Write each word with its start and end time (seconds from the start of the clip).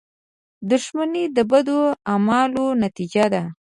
•دښمني 0.69 1.23
د 1.35 1.37
بدو 1.51 1.79
اعمالو 2.11 2.65
نتیجه 2.83 3.25
ده. 3.33 3.43